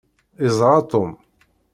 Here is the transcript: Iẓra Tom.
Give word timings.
Iẓra 0.47 0.75
Tom. 0.91 1.11